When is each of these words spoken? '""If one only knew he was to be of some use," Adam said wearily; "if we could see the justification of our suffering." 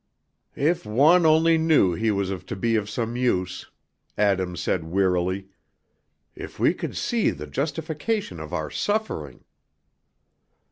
'""If 0.71 0.83
one 0.83 1.27
only 1.27 1.59
knew 1.59 1.93
he 1.93 2.09
was 2.09 2.31
to 2.43 2.55
be 2.55 2.75
of 2.75 2.89
some 2.89 3.15
use," 3.15 3.69
Adam 4.17 4.55
said 4.55 4.83
wearily; 4.85 5.49
"if 6.33 6.59
we 6.59 6.73
could 6.73 6.97
see 6.97 7.29
the 7.29 7.45
justification 7.45 8.39
of 8.39 8.51
our 8.51 8.71
suffering." 8.71 9.43